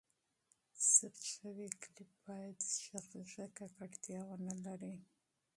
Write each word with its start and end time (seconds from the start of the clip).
ثبت 0.93 1.21
شوی 1.33 1.67
کلیپ 1.83 2.11
باید 2.27 2.57
ږغیزه 2.83 3.45
ککړتیا 3.57 4.21
ونه 4.27 4.55
لري. 4.65 4.95